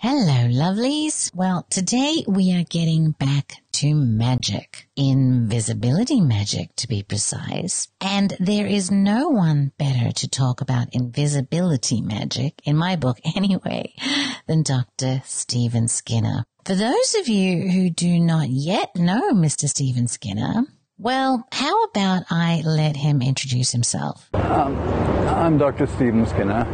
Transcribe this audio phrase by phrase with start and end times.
[0.00, 1.34] Hello, lovelies.
[1.34, 4.86] Well, today we are getting back to magic.
[4.94, 7.88] Invisibility magic, to be precise.
[8.00, 13.92] And there is no one better to talk about invisibility magic, in my book anyway,
[14.46, 15.20] than Dr.
[15.24, 16.44] Stephen Skinner.
[16.64, 19.68] For those of you who do not yet know Mr.
[19.68, 20.64] Stephen Skinner,
[20.96, 24.32] well, how about I let him introduce himself?
[24.32, 24.78] Um,
[25.26, 25.88] I'm Dr.
[25.88, 26.66] Stephen Skinner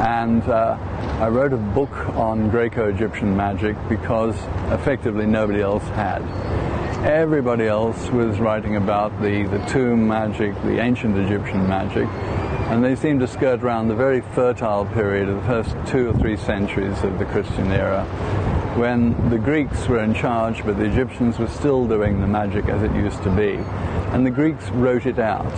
[0.00, 0.76] and uh,
[1.22, 4.34] I wrote a book on Greco-Egyptian magic because
[4.72, 6.20] effectively nobody else had.
[7.06, 12.08] Everybody else was writing about the, the tomb magic, the ancient Egyptian magic,
[12.72, 16.14] and they seemed to skirt around the very fertile period of the first two or
[16.14, 18.04] three centuries of the Christian era,
[18.76, 22.82] when the Greeks were in charge, but the Egyptians were still doing the magic as
[22.82, 23.58] it used to be.
[24.10, 25.52] And the Greeks wrote it out.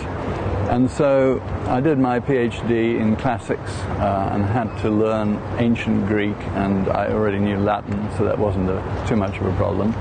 [0.70, 6.36] And so I did my PhD in classics uh, and had to learn ancient Greek,
[6.54, 9.92] and I already knew Latin, so that wasn't a, too much of a problem.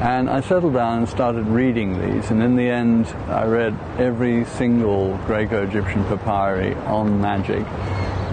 [0.00, 4.44] And I settled down and started reading these, and in the end, I read every
[4.44, 7.64] single Greco-Egyptian papyri on magic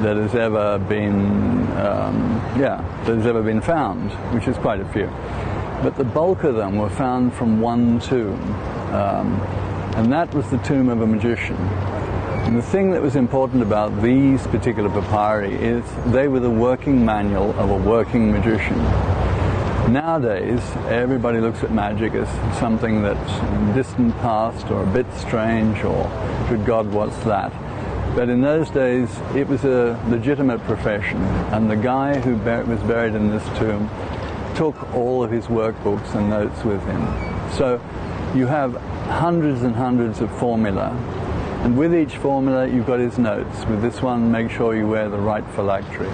[0.02, 4.86] that has ever been, um, yeah, that has ever been found, which is quite a
[4.90, 5.08] few.
[5.82, 8.40] But the bulk of them were found from one tomb.
[8.94, 9.42] Um,
[9.96, 11.56] and that was the tomb of a magician.
[11.56, 17.04] And the thing that was important about these particular papyri is they were the working
[17.04, 18.78] manual of a working magician.
[19.92, 22.28] Nowadays, everybody looks at magic as
[22.60, 26.04] something that's distant past or a bit strange or,
[26.50, 27.52] good God, what's that?
[28.16, 31.18] But in those days, it was a legitimate profession,
[31.52, 33.90] and the guy who was buried in this tomb
[34.56, 37.02] took all of his workbooks and notes with him.
[37.54, 37.82] So
[38.34, 38.76] you have
[39.06, 40.90] hundreds and hundreds of formula.
[41.64, 43.66] And with each formula, you've got his notes.
[43.66, 46.10] With this one, make sure you wear the right phylactery.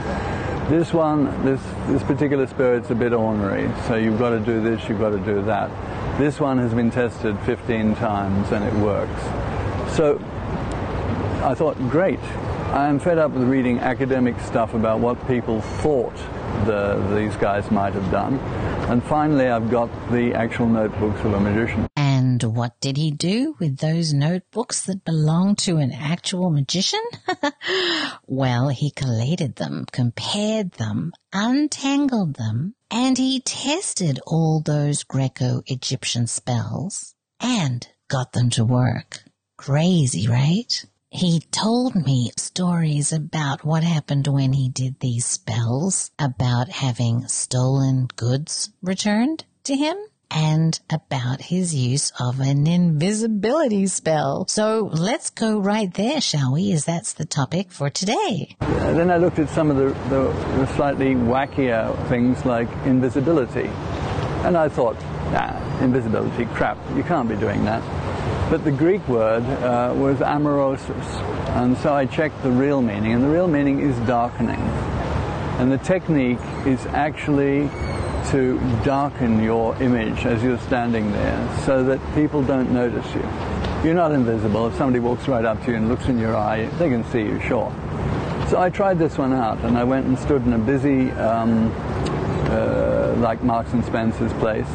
[0.70, 4.88] This one, this, this particular spirit's a bit ornery, so you've got to do this,
[4.88, 5.70] you've got to do that.
[6.18, 9.22] This one has been tested 15 times and it works.
[9.96, 10.18] So
[11.44, 12.20] I thought, great.
[12.72, 16.16] I am fed up with reading academic stuff about what people thought
[16.66, 18.40] the, these guys might have done.
[18.90, 21.91] And finally, I've got the actual notebooks of a magician.
[22.44, 27.02] And what did he do with those notebooks that belonged to an actual magician?
[28.28, 37.14] well, he collated them, compared them, untangled them, and he tested all those Greco-Egyptian spells
[37.40, 39.24] and got them to work.
[39.58, 40.86] Crazy, right?
[41.12, 48.08] He told me stories about what happened when he did these spells, about having stolen
[48.16, 49.98] goods returned to him,
[50.34, 54.46] and about his use of an invisibility spell.
[54.48, 56.72] So let's go right there, shall we?
[56.72, 58.56] As that's the topic for today.
[58.62, 63.70] Yeah, then I looked at some of the, the, the slightly wackier things like invisibility.
[64.44, 65.00] And I thought,
[65.32, 67.82] nah, invisibility, crap, you can't be doing that.
[68.50, 71.06] But the Greek word uh, was amaurosis.
[71.56, 74.60] And so I checked the real meaning, and the real meaning is darkening.
[75.60, 77.70] And the technique is actually
[78.30, 83.22] to darken your image as you're standing there so that people don't notice you.
[83.84, 84.68] You're not invisible.
[84.68, 87.22] If somebody walks right up to you and looks in your eye, they can see
[87.22, 87.74] you, sure.
[88.50, 91.74] So I tried this one out and I went and stood in a busy, um,
[92.52, 94.68] uh, like Marks and Spencer's place,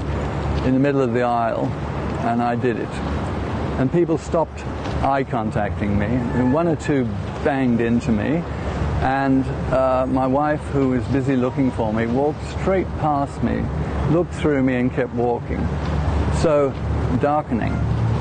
[0.65, 1.67] in the middle of the aisle,
[2.27, 2.89] and I did it.
[3.79, 4.65] And people stopped
[5.03, 7.05] eye contacting me, and one or two
[7.45, 8.43] banged into me,
[9.07, 13.63] and uh, my wife, who was busy looking for me, walked straight past me,
[14.11, 15.65] looked through me, and kept walking.
[16.43, 16.73] So,
[17.21, 17.73] darkening,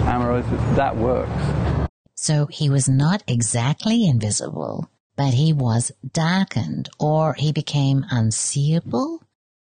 [0.05, 1.89] amaurosis, that works.
[2.15, 9.23] So he was not exactly invisible, but he was darkened, or he became unseeable,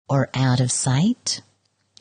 [0.07, 1.41] or out of sight.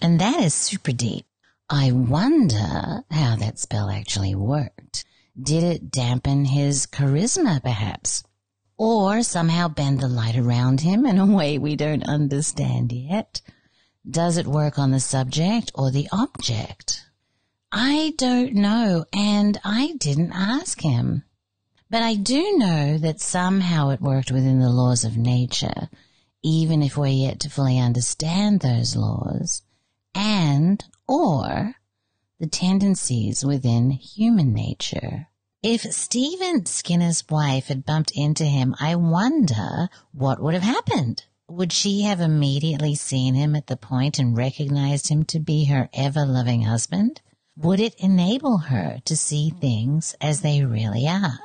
[0.02, 1.24] And that is super deep.
[1.70, 5.06] I wonder how that spell actually worked.
[5.40, 8.22] Did it dampen his charisma, perhaps?
[8.76, 13.40] Or somehow bend the light around him in a way we don't understand yet?
[14.08, 17.04] Does it work on the subject or the object?
[17.72, 21.24] I don't know, and I didn't ask him.
[21.90, 25.88] But I do know that somehow it worked within the laws of nature,
[26.42, 29.62] even if we're yet to fully understand those laws,
[30.14, 31.74] and, or,
[32.38, 35.28] the tendencies within human nature.
[35.62, 41.24] If Stephen Skinner's wife had bumped into him, I wonder what would have happened.
[41.48, 45.88] Would she have immediately seen him at the point and recognized him to be her
[45.94, 47.20] ever-loving husband?
[47.56, 51.38] Would it enable her to see things as they really are?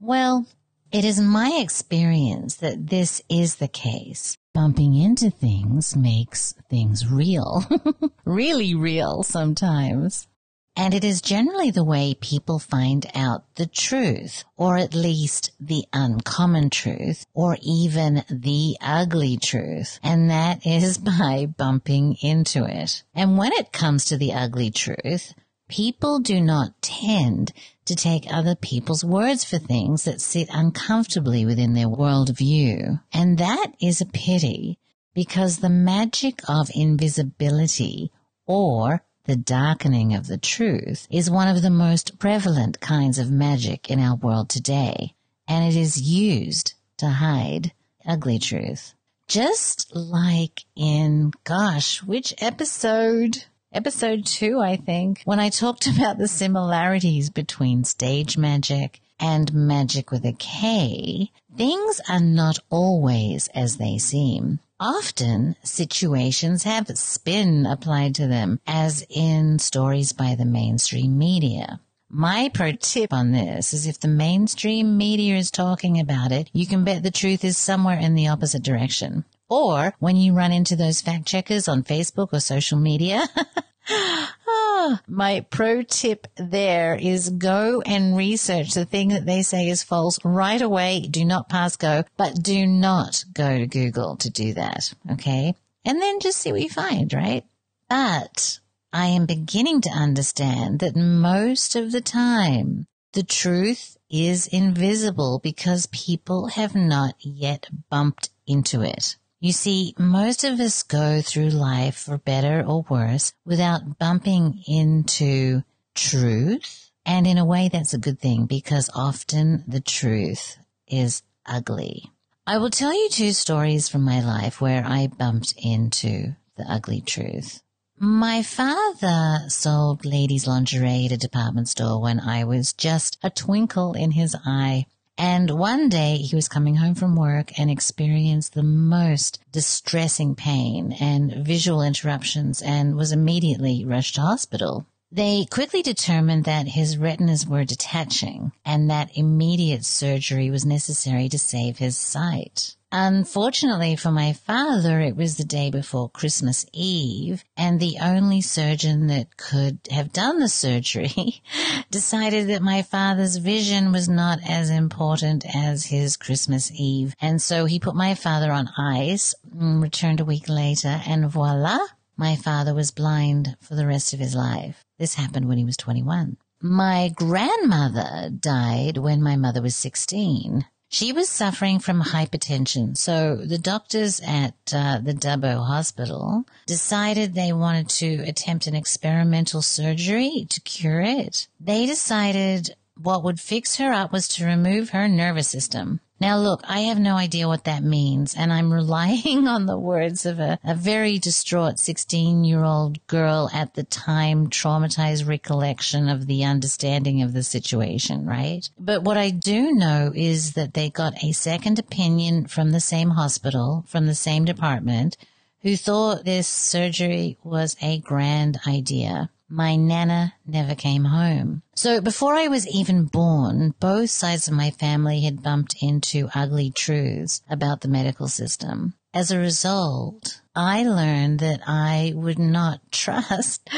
[0.00, 0.46] Well,
[0.90, 4.36] It is my experience that this is the case.
[4.52, 7.64] Bumping into things makes things real.
[8.26, 10.28] really real sometimes.
[10.74, 15.84] And it is generally the way people find out the truth, or at least the
[15.92, 20.00] uncommon truth, or even the ugly truth.
[20.02, 23.02] And that is by bumping into it.
[23.14, 25.34] And when it comes to the ugly truth,
[25.68, 27.52] people do not tend
[27.84, 33.00] to take other people's words for things that sit uncomfortably within their worldview.
[33.12, 34.78] And that is a pity
[35.14, 38.10] because the magic of invisibility
[38.46, 43.90] or the darkening of the truth is one of the most prevalent kinds of magic
[43.90, 45.14] in our world today,
[45.46, 47.72] and it is used to hide
[48.06, 48.94] ugly truth.
[49.28, 53.44] Just like in, gosh, which episode?
[53.72, 60.10] Episode two, I think, when I talked about the similarities between stage magic and magic
[60.10, 64.58] with a K, things are not always as they seem.
[64.84, 71.78] Often situations have spin applied to them, as in stories by the mainstream media.
[72.10, 76.66] My pro tip on this is if the mainstream media is talking about it, you
[76.66, 79.24] can bet the truth is somewhere in the opposite direction.
[79.48, 83.28] Or when you run into those fact checkers on Facebook or social media,
[83.88, 89.82] Ah, my pro tip there is go and research the thing that they say is
[89.82, 91.00] false right away.
[91.00, 94.92] Do not pass go, but do not go to Google to do that.
[95.10, 95.54] Okay.
[95.84, 97.44] And then just see what you find, right?
[97.88, 98.60] But
[98.92, 105.86] I am beginning to understand that most of the time the truth is invisible because
[105.86, 109.16] people have not yet bumped into it.
[109.42, 115.64] You see, most of us go through life for better or worse without bumping into
[115.96, 116.92] truth.
[117.04, 122.12] And in a way, that's a good thing because often the truth is ugly.
[122.46, 127.00] I will tell you two stories from my life where I bumped into the ugly
[127.00, 127.62] truth.
[127.98, 133.94] My father sold ladies lingerie at a department store when I was just a twinkle
[133.94, 134.86] in his eye.
[135.18, 140.92] And one day he was coming home from work and experienced the most distressing pain
[140.98, 144.86] and visual interruptions and was immediately rushed to hospital.
[145.10, 151.38] They quickly determined that his retinas were detaching and that immediate surgery was necessary to
[151.38, 152.76] save his sight.
[152.94, 159.06] Unfortunately for my father, it was the day before Christmas Eve, and the only surgeon
[159.06, 161.42] that could have done the surgery
[161.90, 167.14] decided that my father's vision was not as important as his Christmas Eve.
[167.18, 171.78] And so he put my father on ice, mm, returned a week later, and voila,
[172.18, 174.84] my father was blind for the rest of his life.
[174.98, 176.36] This happened when he was 21.
[176.60, 180.66] My grandmother died when my mother was 16.
[180.92, 187.50] She was suffering from hypertension, so the doctors at uh, the Dubbo Hospital decided they
[187.50, 191.48] wanted to attempt an experimental surgery to cure it.
[191.58, 196.00] They decided what would fix her up was to remove her nervous system.
[196.22, 200.24] Now look, I have no idea what that means, and I'm relying on the words
[200.24, 206.28] of a, a very distraught 16 year old girl at the time traumatized recollection of
[206.28, 208.70] the understanding of the situation, right?
[208.78, 213.10] But what I do know is that they got a second opinion from the same
[213.10, 215.16] hospital, from the same department,
[215.62, 221.62] who thought this surgery was a grand idea my nana never came home.
[221.74, 226.70] So before I was even born, both sides of my family had bumped into ugly
[226.70, 228.94] truths about the medical system.
[229.14, 233.68] As a result, I learned that I would not trust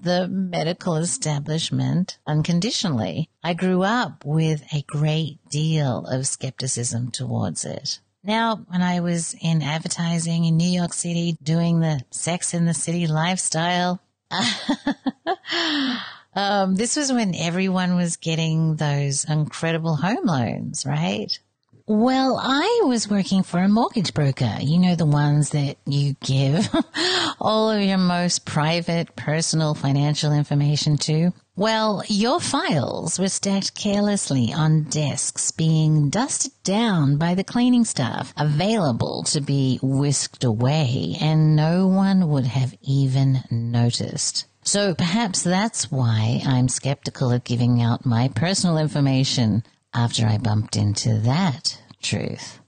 [0.00, 3.28] the medical establishment unconditionally.
[3.42, 7.98] I grew up with a great deal of skepticism towards it.
[8.26, 12.72] Now, when I was in advertising in New York City doing the sex in the
[12.72, 14.00] city lifestyle,
[16.34, 21.38] um, this was when everyone was getting those incredible home loans, right?
[21.86, 24.56] Well, I was working for a mortgage broker.
[24.60, 26.66] You know, the ones that you give
[27.40, 31.32] all of your most private, personal financial information to.
[31.56, 38.34] Well, your files were stacked carelessly on desks being dusted down by the cleaning staff,
[38.36, 44.46] available to be whisked away, and no one would have even noticed.
[44.64, 49.62] So perhaps that's why I'm skeptical of giving out my personal information
[49.94, 52.58] after I bumped into that truth.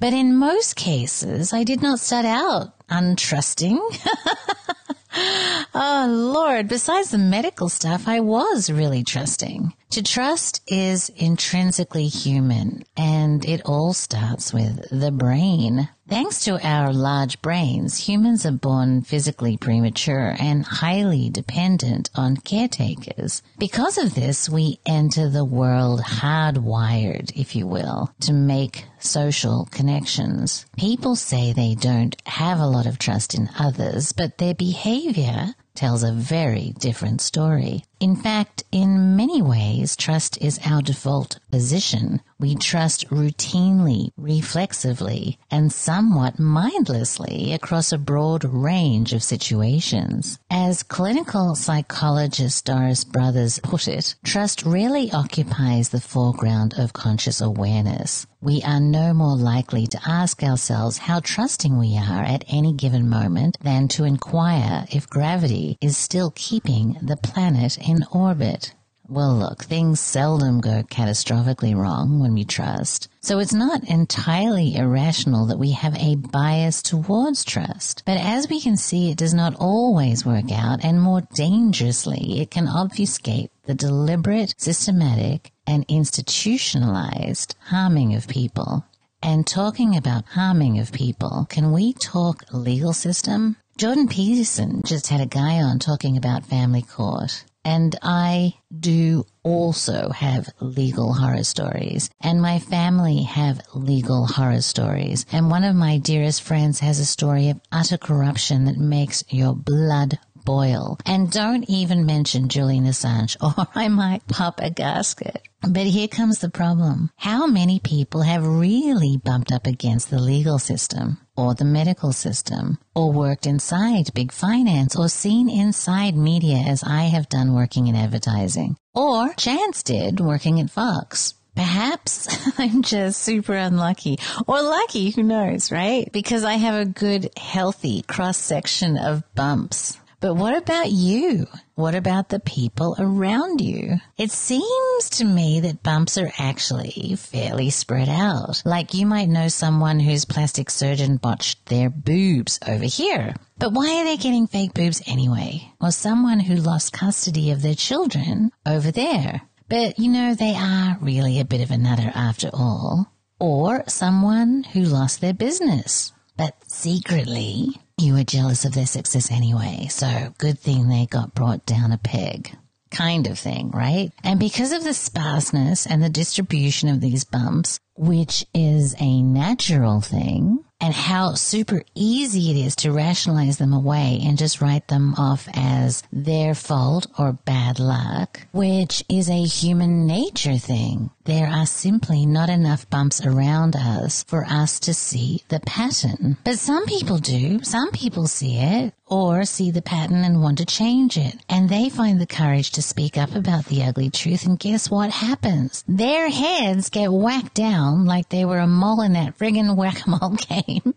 [0.00, 3.78] But in most cases, I did not start out untrusting.
[5.14, 9.72] oh Lord, besides the medical stuff, I was really trusting.
[9.90, 15.88] To trust is intrinsically human and it all starts with the brain.
[16.12, 23.40] Thanks to our large brains, humans are born physically premature and highly dependent on caretakers.
[23.58, 30.66] Because of this, we enter the world hardwired, if you will, to make social connections.
[30.76, 36.02] People say they don't have a lot of trust in others, but their behavior tells
[36.02, 37.84] a very different story.
[38.02, 42.20] In fact, in many ways, trust is our default position.
[42.40, 50.40] We trust routinely, reflexively, and somewhat mindlessly across a broad range of situations.
[50.50, 58.26] As clinical psychologist Doris Brothers put it, trust rarely occupies the foreground of conscious awareness.
[58.40, 63.08] We are no more likely to ask ourselves how trusting we are at any given
[63.08, 68.74] moment than to inquire if gravity is still keeping the planet in orbit.
[69.08, 73.08] Well, look, things seldom go catastrophically wrong when we trust.
[73.20, 78.04] So it's not entirely irrational that we have a bias towards trust.
[78.06, 82.50] But as we can see, it does not always work out, and more dangerously, it
[82.50, 88.86] can obfuscate the deliberate, systematic, and institutionalized harming of people.
[89.22, 93.56] And talking about harming of people, can we talk legal system?
[93.76, 97.44] Jordan Peterson just had a guy on talking about family court.
[97.64, 105.26] And I do also have legal horror stories and my family have legal horror stories.
[105.32, 109.54] And one of my dearest friends has a story of utter corruption that makes your
[109.54, 110.98] blood boil.
[111.06, 115.42] And don't even mention Julian Assange or I might pop a gasket.
[115.62, 117.10] But here comes the problem.
[117.16, 122.78] How many people have really bumped up against the legal system or the medical system
[122.94, 127.96] or worked inside big finance or seen inside media as I have done working in
[127.96, 131.34] advertising or Chance did working at Fox?
[131.54, 136.10] Perhaps I'm just super unlucky or lucky, who knows, right?
[136.12, 141.48] Because I have a good, healthy cross section of bumps but what about you?
[141.74, 143.96] What about the people around you?
[144.16, 148.62] It seems to me that bumps are actually fairly spread out.
[148.64, 153.34] Like you might know someone whose plastic surgeon botched their boobs over here.
[153.58, 155.72] But why are they getting fake boobs anyway?
[155.80, 159.42] Or someone who lost custody of their children over there.
[159.68, 163.12] But you know, they are really a bit of a nutter after all.
[163.40, 166.12] Or someone who lost their business.
[166.36, 167.70] But secretly,
[168.02, 171.98] you were jealous of their success anyway, so good thing they got brought down a
[171.98, 172.56] peg.
[172.90, 174.10] Kind of thing, right?
[174.24, 180.00] And because of the sparseness and the distribution of these bumps, which is a natural
[180.00, 185.14] thing, and how super easy it is to rationalize them away and just write them
[185.14, 191.10] off as their fault or bad luck, which is a human nature thing.
[191.24, 196.36] There are simply not enough bumps around us for us to see the pattern.
[196.42, 197.62] But some people do.
[197.62, 201.36] Some people see it or see the pattern and want to change it.
[201.48, 204.46] And they find the courage to speak up about the ugly truth.
[204.46, 205.84] And guess what happens?
[205.86, 210.94] Their heads get whacked down like they were a mole in that friggin' whack-a-mole game.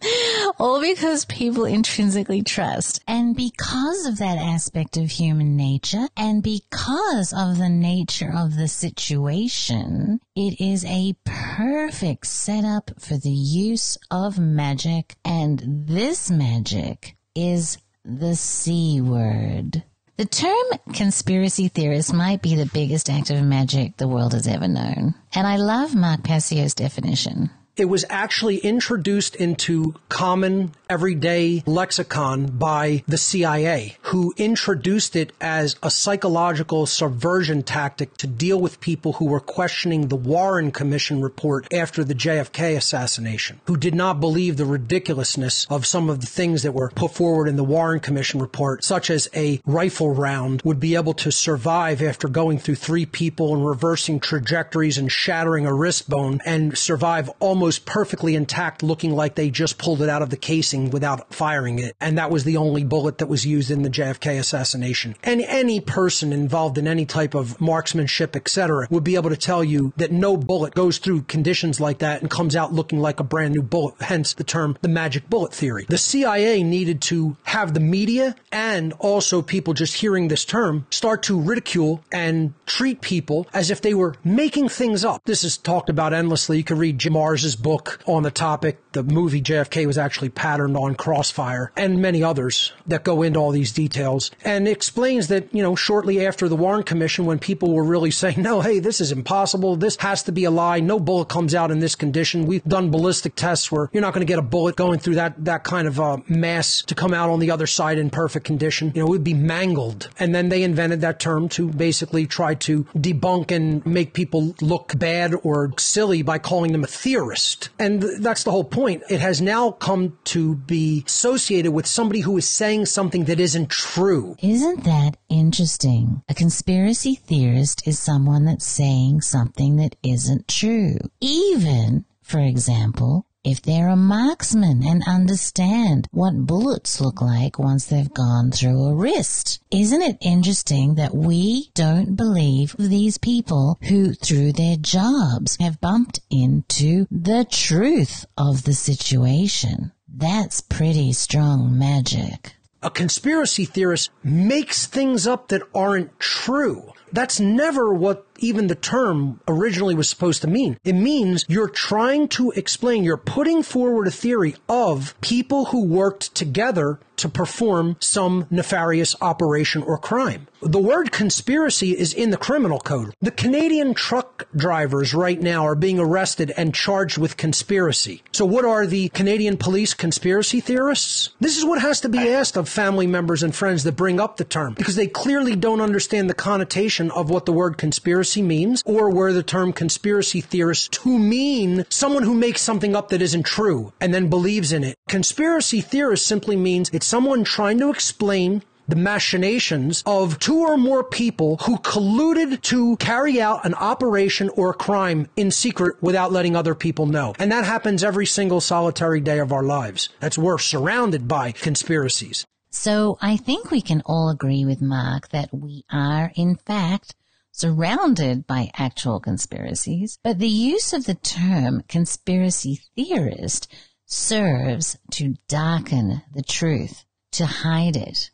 [0.60, 3.02] All because people intrinsically trust.
[3.08, 8.68] And because of that aspect of human nature and because of the nature of the
[8.68, 15.16] situation, it is a perfect setup for the use of magic.
[15.24, 19.84] And this magic is the C word.
[20.18, 24.66] The term conspiracy theorist might be the biggest act of magic the world has ever
[24.66, 25.14] known.
[25.34, 27.50] And I love Mark Passio's definition.
[27.78, 35.76] It was actually introduced into common everyday lexicon by the CIA, who introduced it as
[35.84, 41.68] a psychological subversion tactic to deal with people who were questioning the Warren Commission report
[41.74, 46.64] after the JFK assassination, who did not believe the ridiculousness of some of the things
[46.64, 50.80] that were put forward in the Warren Commission report, such as a rifle round would
[50.80, 55.74] be able to survive after going through three people and reversing trajectories and shattering a
[55.74, 60.30] wrist bone and survive almost perfectly intact, looking like they just pulled it out of
[60.30, 61.96] the casing without firing it.
[62.00, 65.16] And that was the only bullet that was used in the JFK assassination.
[65.24, 69.64] And any person involved in any type of marksmanship, etc., would be able to tell
[69.64, 73.24] you that no bullet goes through conditions like that and comes out looking like a
[73.24, 73.96] brand new bullet.
[74.00, 75.86] Hence the term the magic bullet theory.
[75.90, 81.24] The CIA needed to have the media and also people just hearing this term start
[81.24, 85.22] to ridicule and treat people as if they were making things up.
[85.26, 86.58] This is talked about endlessly.
[86.58, 87.16] You can read Jim
[87.56, 88.80] Marrs's book on the topic.
[88.92, 93.52] The movie JFK was actually patterned on Crossfire and many others that go into all
[93.52, 97.74] these details details and explains that, you know, shortly after the Warren Commission, when people
[97.74, 99.76] were really saying, no, hey, this is impossible.
[99.76, 100.80] This has to be a lie.
[100.80, 102.46] No bullet comes out in this condition.
[102.46, 105.46] We've done ballistic tests where you're not going to get a bullet going through that,
[105.46, 108.92] that kind of uh, mass to come out on the other side in perfect condition.
[108.96, 110.10] You know, it would be mangled.
[110.20, 114.98] And then they invented that term to basically try to debunk and make people look
[114.98, 117.45] bad or silly by calling them a theorist.
[117.80, 119.04] And that's the whole point.
[119.10, 123.70] It has now come to be associated with somebody who is saying something that isn't
[123.70, 124.36] true.
[124.42, 126.24] Isn't that interesting?
[126.30, 130.98] A conspiracy theorist is someone that's saying something that isn't true.
[131.20, 138.14] Even, for example, if they're a marksman and understand what bullets look like once they've
[138.14, 139.62] gone through a wrist.
[139.70, 146.20] Isn't it interesting that we don't believe these people who, through their jobs, have bumped
[146.32, 149.92] into the truth of the situation?
[150.08, 152.56] That's pretty strong magic.
[152.82, 156.94] A conspiracy theorist makes things up that aren't true.
[157.12, 160.78] That's never what even the term originally was supposed to mean.
[160.84, 166.36] It means you're trying to explain, you're putting forward a theory of people who worked
[166.36, 170.48] together to perform some nefarious operation or crime.
[170.62, 173.14] The word conspiracy is in the criminal code.
[173.22, 178.24] The Canadian truck drivers right now are being arrested and charged with conspiracy.
[178.32, 181.30] So what are the Canadian police conspiracy theorists?
[181.40, 184.38] This is what has to be asked of family members and friends that bring up
[184.38, 188.42] the term because they clearly don't understand the connotation of what the word conspiracy conspiracy
[188.42, 193.22] means, or where the term conspiracy theorist to mean someone who makes something up that
[193.22, 194.96] isn't true and then believes in it.
[195.08, 201.04] Conspiracy theorist simply means it's someone trying to explain the machinations of two or more
[201.04, 206.56] people who colluded to carry out an operation or a crime in secret without letting
[206.56, 207.36] other people know.
[207.38, 210.10] And that happens every single solitary day of our lives.
[210.20, 212.44] That's we're surrounded by conspiracies.
[212.72, 217.16] So I think we can all agree with Mark that we are, in fact,
[217.56, 223.74] surrounded by actual conspiracies, but the use of the term conspiracy theorist
[224.06, 228.30] serves to darken the truth, to hide it,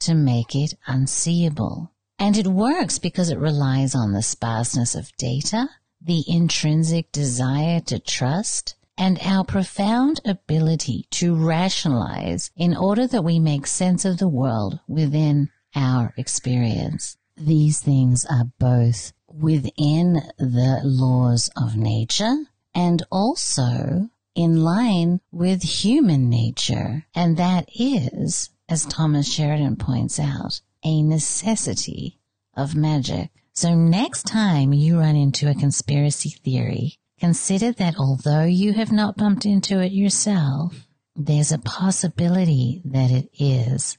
[0.00, 1.92] to make it unseeable.
[2.18, 5.68] And it works because it relies on the sparseness of data,
[6.00, 13.38] the intrinsic desire to trust, and our profound ability to rationalize in order that we
[13.38, 17.16] make sense of the world within our experience.
[17.36, 22.44] These things are both within the laws of nature
[22.74, 27.06] and also in line with human nature.
[27.14, 32.20] And that is, as Thomas Sheridan points out, a necessity
[32.56, 33.30] of magic.
[33.52, 39.16] So next time you run into a conspiracy theory, consider that although you have not
[39.16, 43.98] bumped into it yourself, there's a possibility that it is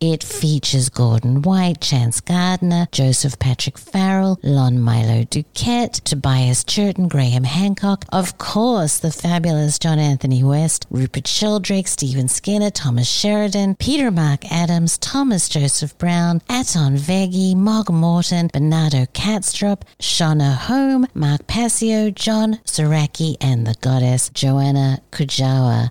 [0.00, 7.42] It features Gordon White, Chance Gardner, Joseph Patrick Farrell, Lon Milo DuQuette, Tobias Churton, Graham
[7.42, 14.12] Hancock, of course, the fabulous John Anthony West, Rupert Sheldrake, Stephen Skinner, Thomas Sheridan, Peter
[14.12, 22.10] Mark Adams, Thomas Joseph Brown, Aton Veggie, Mogg Morgan, Bernardo Kastrup, Shauna Home, Mark Passio,
[22.10, 25.90] John Saraki, and the goddess Joanna Kujawa.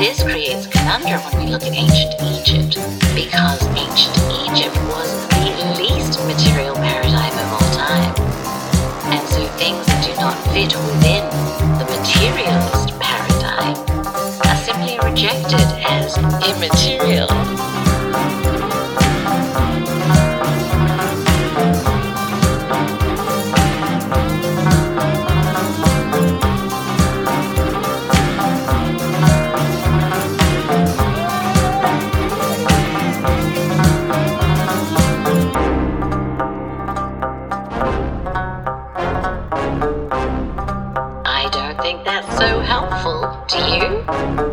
[0.00, 2.80] This creates conundrum when we look at ancient Egypt,
[3.14, 4.16] because ancient
[4.48, 8.14] Egypt was the least material paradigm of all time.
[9.12, 11.28] And so things that do not fit within
[11.76, 13.76] the materialist paradigm
[14.48, 16.16] are simply rejected as
[16.48, 17.89] immaterial.
[42.50, 44.49] So helpful, do you?